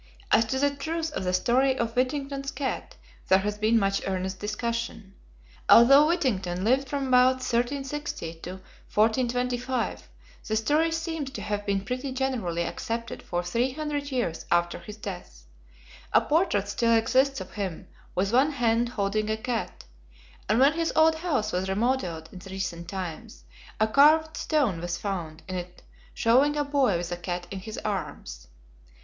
[0.31, 2.95] As to the truth of the story of Whittington's cat,
[3.27, 5.13] there has been much earnest discussion.
[5.69, 8.49] Although Whittington lived from about 1360 to
[8.91, 10.09] 1425,
[10.47, 14.97] the story seems to have been pretty generally accepted for three hundred years after his
[14.97, 15.43] death.
[16.13, 19.83] A portrait still exists of him, with one hand holding a cat,
[20.49, 23.43] and when his old house was remodelled in recent times,
[23.79, 25.83] a carved stone was found in it
[26.15, 28.47] showing a boy with a cat in his arms.